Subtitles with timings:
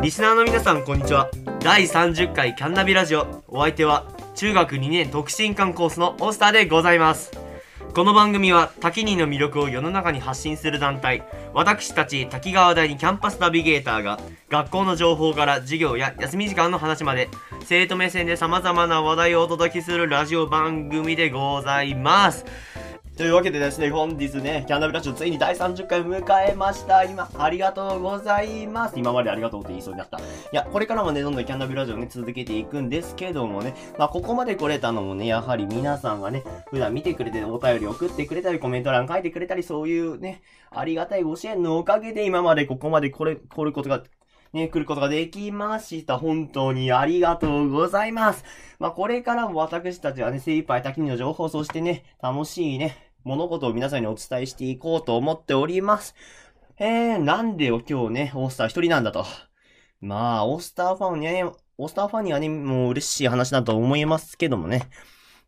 [0.00, 1.28] リスナーの皆さんこんにちは。
[1.60, 3.42] 第30回キャンナビラジオ。
[3.48, 4.06] お相手は
[4.36, 7.32] 中学2年特進館コースのオスターでございます。
[7.94, 11.24] この番組は滝人の魅力を世の中に発信する団体。
[11.52, 17.28] 私たち滝川第二キャンパスナビゲーターが学校の情報から授業や休み時間の話まで
[17.64, 22.44] 生徒目線で様々な話題をお届けするラジオ番組でございます。
[23.18, 27.02] というわけでですね、本日ね、キャンナビラジオついに第30回迎えました。
[27.02, 28.94] 今、ありがとうございます。
[28.96, 30.18] 今までありがとうって言いそうになった。
[30.18, 30.22] い
[30.52, 44.04] や、これからもね、どんどんキャンナビラジオね、続けていくんですけどもね、まあ、ここまで来れたのもね、やはり皆さんがね、普段見てくれて、お便り送ってくれたり、コメント欄書いてくれたり、そういうね、ありがたいご支援のおかげで今までここまで来れ、来ることが
[44.52, 46.18] ね、来ることができました。
[46.18, 48.44] 本当にありがとうございます。
[48.78, 56.14] まあ、これからも私たちはね、精一杯滝の情報、そしてね、楽しいね、物事を皆さんにお伝えしていこうと思っております。
[56.78, 59.26] えー、なんでよ今日ね、オースター一人なんだと。
[60.00, 61.44] まあ、オースターファンにはね、
[61.76, 64.88] オースターファンにはね、もう嬉しい話だと思いますけどもね。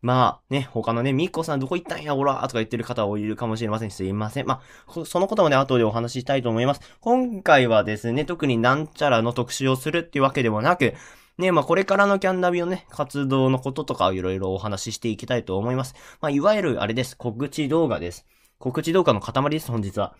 [0.02, 3.90] まあね、他のね、ミッコさんどこ行ったんや、おらとか言ってる方はいるかもしれません。
[3.90, 4.46] すいません。
[4.46, 6.82] まあ、そのこともね、後でお話ししたいと思います。
[7.00, 10.92] 今回はですね、特になんちゃらの特集をするっていうわけでもなく、
[11.40, 15.94] ね、まあこれからのキャンナビのね、活動のこととかをいろいろお話ししていきたいと思います。
[16.20, 17.16] まあいわゆるあれです。
[17.16, 18.26] 告知動画です。
[18.58, 20.14] 告知動画の塊です、本日は。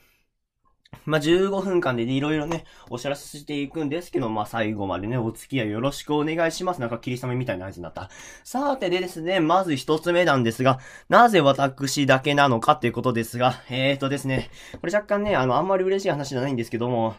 [1.05, 6.81] まあ、15分間でいろいろね、お知らせしていくんですけど、まあ、最後までね、お付き合いよろしくお願いします。
[6.81, 8.11] なんか、霧雨みたいな合図になった。
[8.45, 17.15] さてでですね、まず一つ目なんですが、なぜ私だけなのかっていうことですが、えーとですね、これ若干ね、あの、あんまり嬉しい話じゃないんですけども、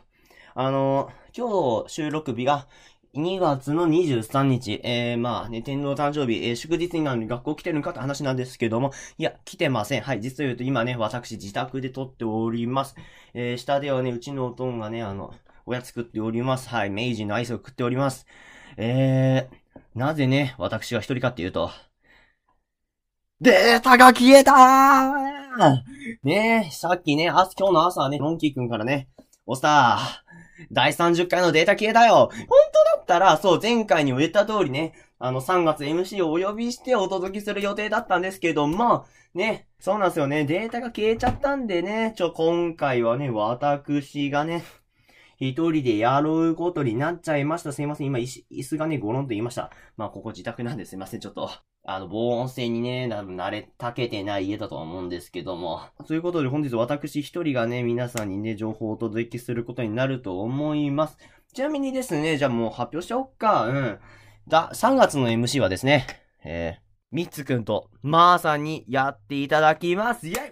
[0.53, 2.67] あの、今日収録日が
[3.13, 10.01] 2月の23日、えー、まあね、天皇誕生日、えー、祝日になるのに学校来てるのかって話なんですけども、いや、来てません。
[10.01, 12.95] はい、実を言うと今ね、私自宅で撮っております。
[13.33, 15.33] えー、下ではね、うちのおとんがね、あの、
[15.65, 16.69] おやつ食っております。
[16.69, 18.25] はい、明治のアイスを食っております。
[18.77, 21.69] えー、なぜね、私が一人かっていうと、
[23.41, 25.81] データが消えたー
[26.23, 29.09] ねえ、さっきね、あ、今日の朝はね、ロンキーくんからね、
[29.45, 29.99] おさ
[30.69, 32.45] 第30回のデータ消えたよ本当
[32.85, 44.63] だったら、そう、前回にも言った通りね、あの、3月 MC をお呼びしてお届けする予定だったんですけども、ね、そうなんですよね、データが消えちゃったんでね、ちょ、今回はね、私がね、
[45.37, 47.71] 一人でやることになっちゃいました。
[47.71, 48.07] すいません。
[48.07, 49.71] 今、椅子がね、ゴロンと言いました。
[49.97, 51.19] まあ、ここ自宅なんですいません。
[51.19, 51.49] ちょっと。
[51.83, 55.81] あの、防音性にね、慣れたけてない家だと思うんですけども。
[56.07, 61.17] ということで本日私一人がね、皆さんにね、情報をお届けすることになると思います。
[61.53, 63.65] ちなみにですね、じゃあもう発表しよっか。
[63.67, 63.99] うん。
[64.47, 66.07] だ、3月の MC はですね、
[66.45, 66.81] えー、
[67.11, 70.29] みつくんとまーさんにやっていただきます。
[70.29, 70.51] イェイ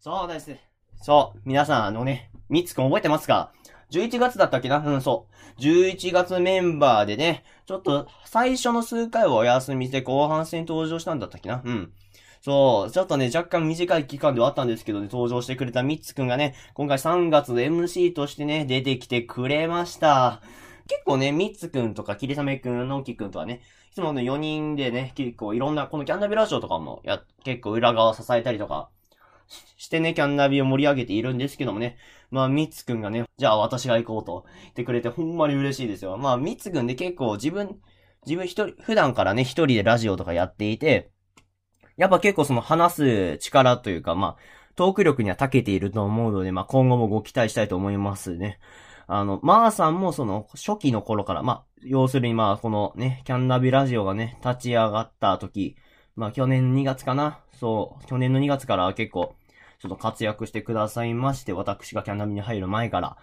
[0.00, 0.56] そうです。
[1.00, 3.52] そう、皆さんあのね、みつくん覚えてますか
[3.92, 4.78] ?11 月だったっけな？
[4.78, 5.60] うん、そう。
[5.60, 11.62] 11月メンバーでね、ちょっと最初の数回はお休みして後半戦登場したんだったっけな？
[11.64, 11.92] うん。
[12.40, 20.42] そう、ちょっとね、若干短い期間ではあったんですけどね、登場してくれたミッツくんがね、今回3月 MC としてね、出てきてくれました。
[20.86, 23.60] 結構ね、ミッツくんとか、キリサメくん、ノンキくんとはね、
[23.90, 28.88] いつもね、4人でね、結構いろんな、このキャンナビラジオとかも、や、結構裏側を支えたりとか、
[29.76, 31.96] してね、キャンナビを盛り上げているんですけどもね。
[32.30, 36.16] まあ、ミツくんがね、じゃあ私が行こうと言ってくれてほんまに嬉しいですよ。
[36.18, 37.78] まあ、ミツくんで結構自分、
[38.26, 41.10] 自分一人、普段からね、一人でラジオとかやっていて、
[41.98, 44.36] やっぱ結構その話す力というか、まあ、
[44.76, 48.60] トーク力には長けていると思うので、まあ、今後もご期待したいと思いますね。
[49.08, 55.76] あの、まーさんもその、初期の頃から、まあ、要するにまあ、このね、キャンナビラジオがね、立ち上がった時、
[56.14, 57.40] まあ、去年2月かな？
[57.58, 59.34] そう、去年の2月から結構、
[59.80, 63.16] ちょっと活躍してくださいまして、私がキャンナビに入る前から。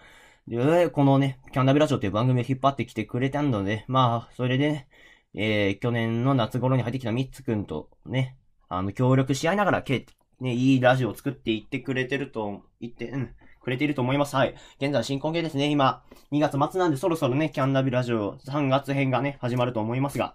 [0.48, 4.88] で、このね、キャンナビラジオっていう番組を引っ張ってきてくれたので、まあ、それでね、
[5.34, 8.36] えー、去年の夏頃に入ってきたミッツくんとね、
[8.68, 10.06] あの、協力し合いながら、け、
[10.40, 14.36] ね、いいラジオを作っていってくれてると言って、うん、くれていると思います。
[14.36, 14.54] はい。
[14.80, 15.70] 現在進行形ですね。
[15.70, 16.02] 今、
[16.32, 20.34] 2月末なんでそろそろね、キャンナビラジオ3月編がね、始まると思いますが、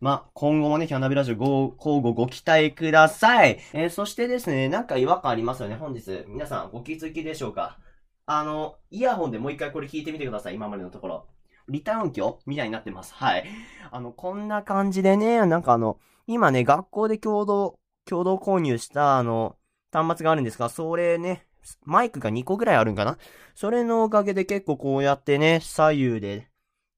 [0.00, 3.58] まあ、今後もね、キャンナビラジオご、交互ご期待ください。
[3.72, 6.24] えー、そしてですね、なんか違和感ありますよね、本日。
[6.26, 7.78] 皆さん、ご気づきでしょうか？
[8.26, 11.26] あの、イヤホンでもう一回これ聞いてみてください、今までのところ。
[11.68, 13.14] リターン鏡みたいになってます。
[13.14, 13.44] はい。
[13.90, 19.56] あの、こんな感じでね、なんかあの、今ね、学校で共同、共同購入した、あの、
[19.92, 21.46] 端末があるんですが、それね、
[21.84, 23.18] マイクが2個ぐらいあるんかな？
[23.54, 26.48] それのおかげで結構こうやってね、左右で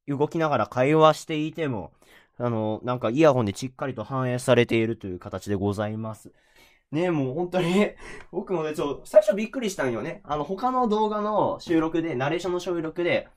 [0.07, 1.93] 動きながら会話していても、
[2.39, 6.33] あの、なんかイヤホンでしっかりと反映されているという形でございます。
[6.91, 7.91] ねもう本当に
[8.33, 10.21] 僕もね、ちょ、最初びっくりしたんよね。
[10.25, 13.29] あの、他の動画の収録で、ナレーションの収録で、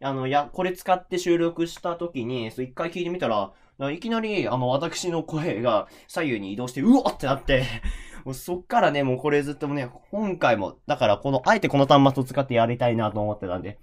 [0.00, 3.52] あの、や、これ使って収録した時に、そう一回聞いてみたら、
[3.92, 7.64] いきなり、あの、私の声が左右に移動して、うおってなって
[8.24, 13.78] もうそっからね、もうこれずっとね、今回も、だからこの、あえてこの端末を使ってやりたいなと思ってたんで、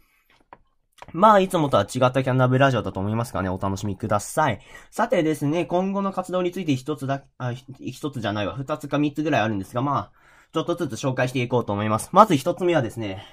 [1.13, 4.59] まあ、いつもとは違ったキャンナブラジオだと思いますからね、お楽しみください。
[4.91, 10.11] さてですね、今後の活動について一つだ、あ、一つじゃないわ、二つか三つぐらいあるんですが、まあ、
[10.53, 12.09] ちょっとずつ紹介していこうと思います。
[12.11, 13.25] まず一つ目はですね、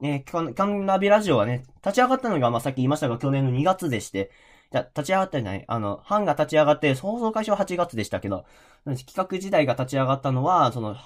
[0.00, 4.30] ね、キャンナビラジオはね、立ち上がったのが、まあ、さっき言いましたが、去年の2月でして、
[4.72, 5.64] じゃ、立ち上がってない。
[5.66, 8.44] あの、班が立ち上がって、放送開始は8月でしたけど、
[8.84, 10.96] 企画自体が立ち上がったのは、その、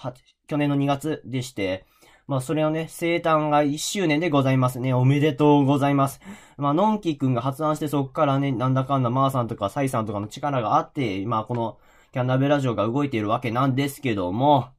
[0.46, 1.86] 去年の2月でして、
[2.26, 4.94] まあ、それをね、生誕が1周年でございますね。
[4.94, 6.20] おめでとうございます。
[6.58, 11.78] まあ、のんきくんが発案してそっからね、なんだかんだまーさんとかサイさんとかの力があって、まあ、この、
[12.12, 14.70] キャンナビラジオが動いているわけなんですけども、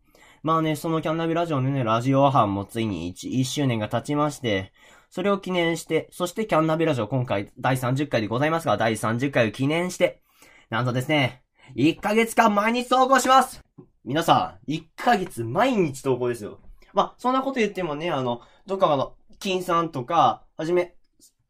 [0.44, 4.74] まあね、そのキャンナビラジオのね、ラジオ班もついに 1, 1周年が経ちまして、
[5.12, 10.22] それを記念して、そしてキャンナビラジオ今回第30回でございますが、第30回を記念して、
[10.70, 11.44] なんとですね、
[11.76, 13.62] 1ヶ月間毎日投稿します
[14.06, 16.62] 皆さん、1ヶ月毎日投稿ですよ。
[16.94, 20.96] まあ、そんなこと言ってもね、あの、どっかの、金さんとか、はじめ、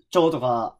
[0.09, 0.75] 蝶とか、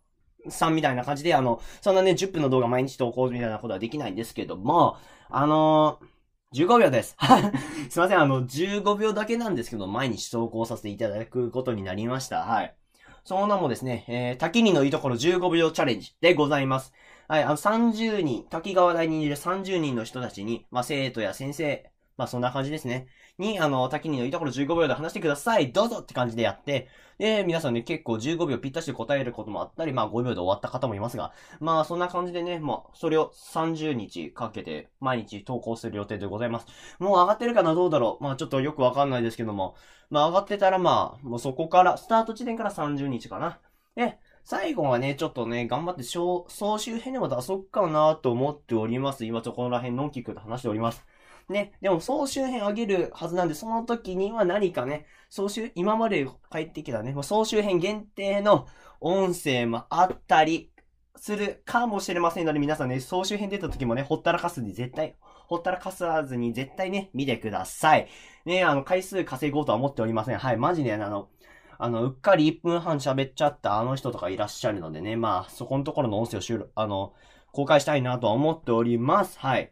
[0.50, 4.98] さんみたいな感じで、あの、そんなね、10分の動画毎日投稿みたいなことはできないんですけども、
[5.30, 6.06] あのー、
[6.54, 7.16] 15秒です。
[7.90, 12.42] すいません、あの、15秒だけなんですけど、毎日投稿させていただくことになりました。
[12.42, 12.76] はい。
[13.24, 16.92] その名もですね、えー、滝にのいいところ15秒チャレンジでございます。
[17.30, 21.90] はい、あの、30人、滝川大にいる30人の人たちに、まあ、生徒や先生、
[22.22, 23.08] まあ、そんな感じですね。
[23.40, 25.72] に、あの、滝にのいいところ15秒で話してください。
[25.72, 26.88] どうぞって感じでやって、
[27.18, 36.68] で、皆さんね、結構15秒ぴったしで答えることもあったり、まあ5秒で終わった方もいますが、まあそんな感じでね、まあそれを30日かけて毎日投稿する予定でございます。
[37.00, 39.76] もう上がってるかなどうだろうまあちょっとよくわかんないですけども、
[40.12, 43.60] まあ上がってたらまあ、もうそこから、スタート地点から30日かな。
[43.96, 46.46] で、最後はね、ちょっとね、頑張って総
[46.78, 49.26] 集編でも出そっかなと思っております。
[49.26, 51.06] 今ちょっとこのら辺のんきくと話しております。
[51.50, 58.68] ね、でも総集編あげるはずなんで、その時には何かね、総集、今まで帰ってきたね、総集編限定の
[59.00, 60.72] 音声もあったり
[61.16, 65.16] するかもしれませんので、皆さんね、総集編出た時もね、ほったらかすに絶対、
[65.48, 68.08] ほったらかさずに絶対ね、見てください。
[68.46, 70.38] ね、あの、回数稼ごうとは思っておりません。
[70.38, 71.30] はい、マジで、あの、
[71.78, 77.14] あの、うっかり1分半喋っちゃったあの人とかいらっしゃるのでね、まあ、そこのところの音声を収録、あの、
[77.52, 79.40] 公開したいなとは思っております。
[79.40, 79.72] はい。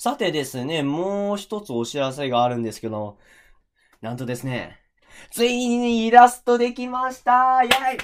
[0.00, 3.18] さてですね、もう一つお知らせがあるんですけど、
[4.00, 4.78] なんとですね、
[5.32, 7.98] ついにイラストできましたイェイ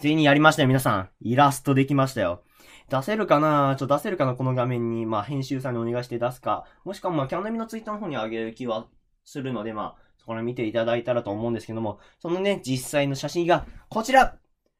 [0.00, 1.08] ついにやりましたよ、皆さん。
[1.20, 2.42] イラストできましたよ。
[2.90, 3.76] 出せるかな？
[3.78, 5.06] ちょっと出せるかなこの画面に。
[5.06, 6.64] まあ、編集さんにお願いして出すか。
[6.84, 8.88] もしくは、まあ、キャンナミのツイッターの方に上げる気は
[9.24, 14.34] するので、まあ、そこら見ていただいたらと思うんですけども、そのね、実際の写真がこちら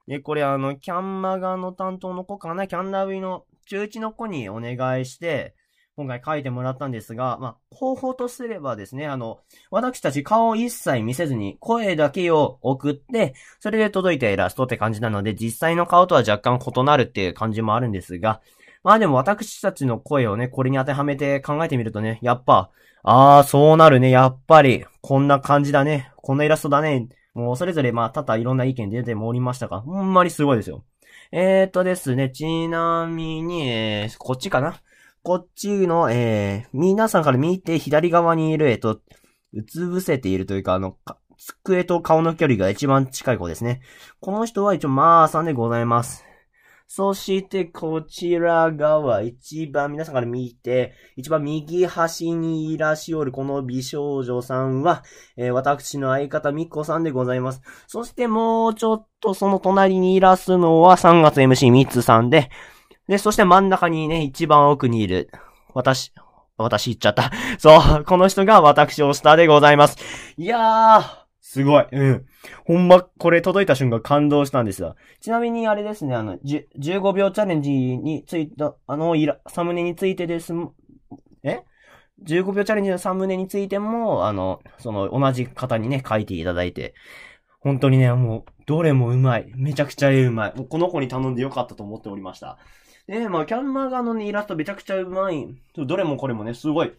[0.09, 2.67] で、これあの、キャンマガの担当の子かな？
[2.67, 5.55] キャンナビの中1の子にお願いして、
[5.97, 9.39] 今回書いてもらったんですが、まあ、方法とすればですね、あの、
[9.71, 18.41] 私たち顔を一切見せずに声だけを送って、それで届いたイラストって感じなので、実際の顔とは若干異なるっていう感じもあるんですが、
[18.83, 22.71] まあでも私たちの声をね、これに当てはめて考えてみるとね、やっぱ、
[23.05, 30.83] ああ、そうなるね、やっぱり、こんな感じだね、こんなイラストだね、もうそれぞれまあ多々いろんな意見出てもおりましたが、ほんまにすごいですよ。
[31.31, 34.81] えーとですね、ちなみに、えー、こっちかな？
[35.25, 39.01] こっちの、えー、皆さんから見て左側にいる、えっと、
[39.55, 40.99] うつ伏せているというか、あの、
[41.39, 43.81] 机と顔の距離が一番近い子ですね。
[44.21, 46.27] この人は一応、まーさんでございます。
[46.87, 55.05] そして、こちら側、一番皆さんから見て、一番右端にいらっしゃるこの美少女さんは、
[55.39, 57.63] えー、私の相方みっこさんでございます。
[57.87, 62.51] そしてもうちょっとその隣にいらすのは3月 MC みつさんで、
[63.09, 65.31] で、そして真ん中にね、一番奥にいる、
[65.75, 66.13] 私、
[66.57, 67.31] 私言っちゃった。
[67.59, 69.99] そう、この人が私オスターでございます。
[70.37, 71.03] いやー、
[71.41, 71.87] すごい。
[71.93, 72.27] うん。
[72.65, 74.97] ほんま、これ届いた瞬間感動したんですよ。
[75.21, 80.55] ちなみにあれですね、あの、15秒チャレンジについた、あの、いら、サムネについてです、
[81.43, 81.63] え
[82.25, 86.95] ?15 秒チャレンジのサムネについても、あの、その、同じ方にね、書いていただいて、
[87.61, 89.53] 本当にね、もう、どれもうまい。
[89.55, 90.55] めちゃくちゃうまい。
[90.69, 92.59] この子に頼んでよかったと思っておりました。
[93.07, 95.47] で、まあ、キャンマー側のね、イラストめちゃくちゃうまい。
[95.77, 96.93] どれもこれもね、すごい、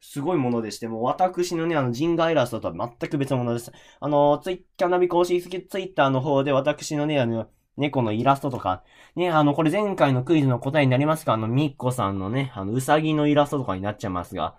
[0.00, 3.70] すごいものでして、もう私のね、あの、人画イラストとは全く別のものです。
[4.00, 8.82] あの、ツイキャナビ公式ツイッターの方で私のね、あの、猫のイラストとか、
[9.16, 11.34] ね、あの、これ前回のクイズの答えになりますか？
[11.34, 14.56] あの、みっこさんのね、あの、うさぎのイラストとかになっちゃいますが、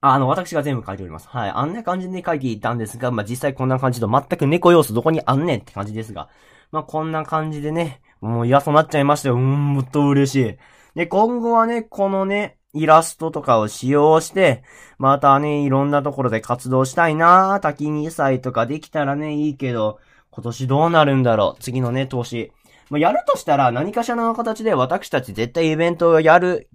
[0.00, 1.28] あの、私が全部書いております。
[1.28, 1.50] はい。
[1.50, 6.28] あんな感じで書いていたんですが、まあ、実際こんな感じと全く猫要素どこにあんねんって感じですが、
[6.70, 9.34] まあ、こんな感じでね、もう嫌そうなっちゃいましたよ。
[9.34, 10.56] うーん、もっと嬉しい。
[10.94, 14.62] で、今後はね、このね、イラストとかを使用して、
[14.98, 19.98] またね、いろんなところで活動したいなぁ滝2歳とかできたらね、いいけど、
[20.30, 21.62] 今年どうなるんだろう。
[21.62, 22.50] 次のね、投資。
[22.90, 26.68] まあ、やるとしたら何かしらの形で私たち絶対イベントをやる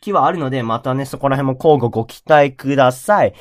[0.00, 3.34] 気はあるので、またね、そこら辺も交互ご期待ください。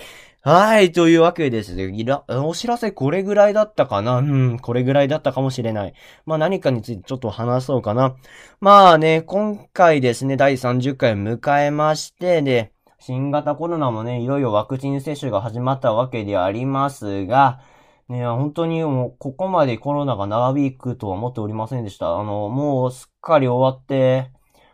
[0.45, 1.85] はい、というわけですね。
[1.85, 4.17] いら、お知らせこれぐらいだったかな？
[4.17, 5.93] うん、これぐらいだったかもしれない。
[6.25, 8.17] まあ何かについてちょっと話そうかな。
[8.59, 17.61] まあね、今回ですね、第30回迎えまして、で、新型コロナもね、いろいろワクチン接種が始まったわけでありますが、
[18.09, 22.17] ね、本当にもう、ここまでコロナが長引くとは思っておりませんでした。
[22.17, 24.29] あの、もうすっかり終わって、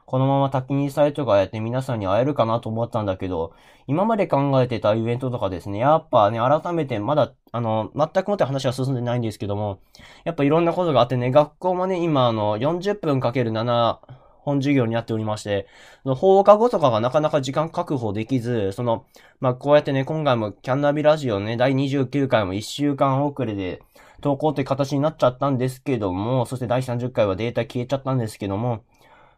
[0.09, 3.53] このまま滝にサイトがやって皆さんに会えるかなと思ったんだけど、
[3.85, 9.81] 今まで考えてたイベントとかですね、やっぱね、改めてまだ、あの、全くもって話は進んでないんですけども、
[10.23, 13.99] やっぱいろんなことがあってね、学校もね、今あの、40分かける7、
[14.39, 15.67] 本授業になっておりまして、
[16.03, 19.05] 放課後とかがなかなか時間確保できず、その、
[19.39, 23.83] まあ、こうやってね、今回もキャンナビラジオね、第29回も1週間遅れで
[24.21, 28.81] 投稿って形になっちゃったんですけども、そして第30回はデータ消えちゃったんですけども、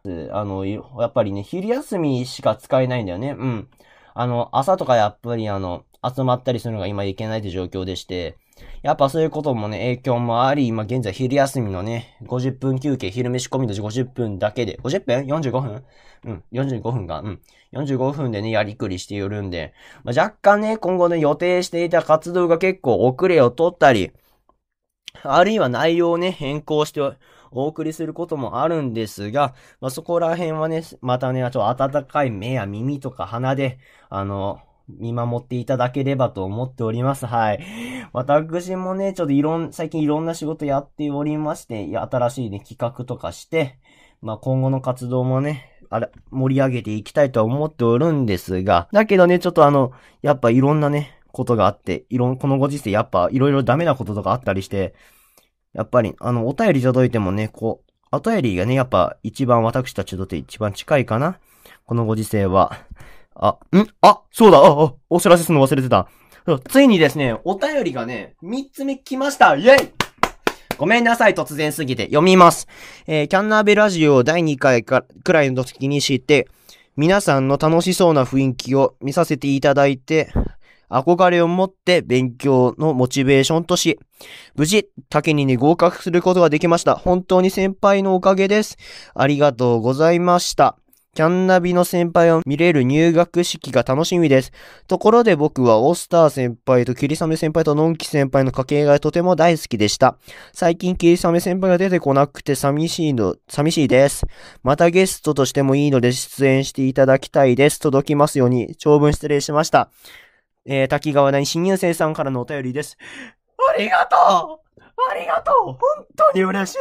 [0.04, 3.36] あの、やっぱりね、昼休みしか使えないんだよね。
[3.38, 3.68] うん。
[4.14, 8.36] あの、朝とかやっぱりあの、集まったりするのが今いけないって状況でして、
[8.82, 15.84] やっぱそういうこともね、影響もあり、今現在昼休みのね、50分休憩、昼飯込みの50分だけで、50分 ?45 分？
[16.24, 17.40] うん、45分が、うん。
[17.72, 24.12] 45分でね、やりくりしているんで、まあ、若干ね、今後ね、予定していた活動が結構遅れを取ったり、
[25.22, 27.00] あるいは内容をね、変更して
[27.52, 33.78] お送りすることもあるんですが、まあ、そこら辺はね、またね、ちょっと温かい目や耳とか鼻で、
[34.08, 37.26] あの、見守っていただければと思っております。
[37.26, 37.64] はい。
[38.12, 43.78] 私もね、ちょっといろん、最近いろんな仕事やっておりまして、いや、新しいね、企画とかして、
[44.20, 49.92] まあ、今後の活動もね、あれ、盛り上げていきたいとは思っておるんですが、だけどね、ちょっとあの、
[50.22, 54.94] やっぱいろんなね、ことがあって、いろん、このご時世やっぱいろいろダメなこととかあったりして、
[55.74, 61.38] やっぱり、あの、お便り届いてもね、こう、お便りがね、やっぱ一番私たちとって一番近いかな。
[61.86, 62.78] このご時世は。
[63.34, 63.86] あ、ん？
[64.02, 66.08] あ、そうだ、あ、あ、お知らせするの忘れてた。
[66.68, 69.92] ついにですね、お便りがね、三つ目来ましたイェイ
[70.76, 72.04] ごめんなさい、突然すぎて。
[72.04, 72.66] 読みます。
[73.06, 76.48] えー、キャンナーベラジオ第2回かくらいの時に知って、
[76.96, 80.32] 皆さんの楽しそうな雰囲気を見させていただいて、
[80.92, 83.98] 憧れを持って勉強のモチベーションとし、
[84.54, 86.94] 無事、竹にに合格することができました。
[86.94, 88.76] 本当に先輩のおかげです。
[89.14, 90.76] ありがとうございました。
[91.14, 94.50] キャンナビの先輩を見れる入学式が楽しみです。
[94.88, 100.16] ところで僕はオスター先輩とキリサメ先輩とノンキ先輩の掛けがとても大好きでした。
[100.54, 104.24] 最近キリサメ先輩が出てこなくて寂しいの、寂しいです。
[104.62, 107.78] またゲストとしてもいいので出演していただきたいです。
[107.78, 109.90] 届きますように長文失礼しました。
[110.64, 112.96] えー、滝川大新入生さんからのお便りです。
[113.74, 115.78] ありがとうありがとう本
[116.16, 116.78] 当に嬉しい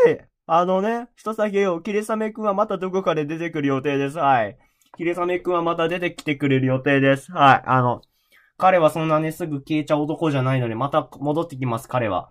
[0.48, 4.18] あのね、一つだけよ、キリサメくんはまたどこかで出てくる予定です。
[4.18, 4.58] はい。
[4.98, 7.32] キリサメくんはまた出てきてくれる予定です。
[7.32, 7.64] はい。
[7.66, 8.02] あの、
[8.58, 12.30] 彼はそんなね、すぐ消えちゃう男じゃないので、また戻ってきます、彼は。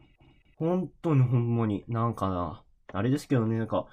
[0.59, 2.63] 本当にほんまに、なんかな。
[2.93, 3.87] あれですけどね、なんか、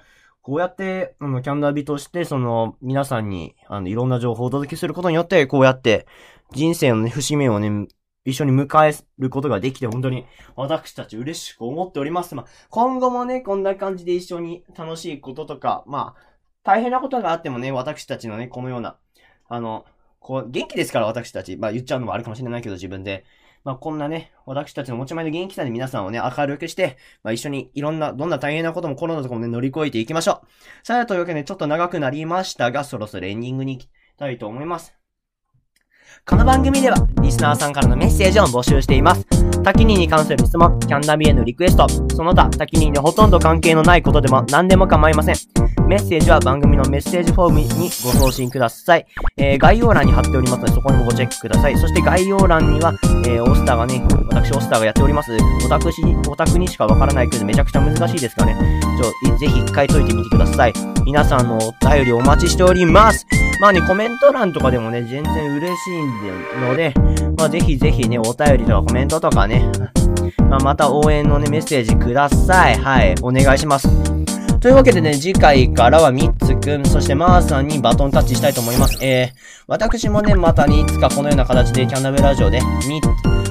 [0.48, 6.08] こうやって、あの、キャンダービとして、その、皆さんに、あの、いろんな情報をお届けすることによって、こうやって、
[6.54, 7.90] 人生のね、節目をね、
[8.24, 10.26] 一緒に迎えることができて、本当に、
[10.56, 12.34] 私たち嬉しく思っております。
[12.34, 16.22] まあ、今後もね、こんな感じで一緒に楽しいこととか、まあ、
[16.64, 18.96] 大変なことがあってもね、私たちのね、このような、
[19.50, 19.84] あの、
[20.22, 21.58] こう、元気ですから、私たち。
[21.58, 23.26] まあ、言っちゃうのもあるかもしれないけど、自分で。
[23.68, 30.48] まあ、こんなね、私たちの持ち前の元気さで皆さんをね、明るくして、まあ、一緒にいろんな、どんな大変なこともコロナとかもね、乗り越えていきましょう。
[30.88, 34.94] さあ、というわけで、ちょっと長くなりましたが、そろそろエンディングに行きたいと思います。
[36.26, 39.26] この番組では、リスナーさんからのメッセージを募集しています。
[39.64, 45.67] タキニに関する質問、キャンナビへのリクエスト、その他、タキニにほとんど関係のないことでも何でも構いません。
[45.88, 47.68] メッセージは番組のメッセージフォームに
[48.04, 49.08] ご送信ください。
[49.38, 51.78] えー、概要欄に貼っておりますので、そこにもごチェックください。
[51.78, 52.94] そして概要欄には、
[53.26, 55.32] えー、オースターがね、私オースターがやっております。
[55.66, 58.82] オタクし、オタクにしかわからないけどめちゃくちゃ難しいですからね。
[59.24, 60.74] ちょ、ぜひ一回解いてみてください。
[61.06, 63.26] 皆さんのお便りお待ちしております。
[63.62, 66.94] まあね、コメント欄とかでもね、全然嬉しいんで、ので、
[67.38, 69.64] まあぜひぜひね、お便りとかコメントとかね、
[70.50, 72.78] まあまた応援のね、メッセージください。
[72.78, 74.17] はい、お願いします。
[74.60, 78.98] というわけでね、次回からはミッツくん、そしてマーさんにバトンタッチしたいと思います。
[79.04, 79.38] えー、
[79.68, 83.00] 私もね、またね、いつかこのような形でキャンナベラジオで、み、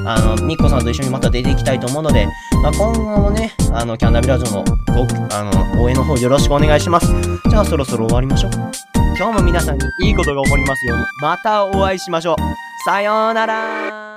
[0.04, 2.26] あの、ミッコさんと一緒にまた出ていきたいと思うので、
[2.62, 7.06] まあ、今後もね、あの、キャンナビラジオのご、あの、応援の方よろしくお願いします。
[7.48, 8.50] じゃあそろそろ終わりましょう。
[9.16, 12.36] 今日も皆さんにいいことが起こりますように、またお会いしましょう。
[12.84, 14.15] さようなら